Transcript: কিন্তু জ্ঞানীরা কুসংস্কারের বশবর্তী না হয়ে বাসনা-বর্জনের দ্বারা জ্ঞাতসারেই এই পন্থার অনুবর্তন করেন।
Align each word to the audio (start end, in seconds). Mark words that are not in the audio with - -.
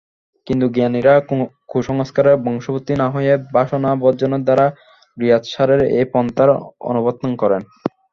কিন্তু 0.47 0.65
জ্ঞানীরা 0.75 1.13
কুসংস্কারের 1.71 2.37
বশবর্তী 2.45 2.93
না 2.95 3.07
হয়ে 3.09 3.33
বাসনা-বর্জনের 3.53 4.41
দ্বারা 4.43 4.65
জ্ঞাতসারেই 5.17 5.91
এই 5.97 6.05
পন্থার 6.13 6.49
অনুবর্তন 6.89 7.31
করেন। 7.41 7.61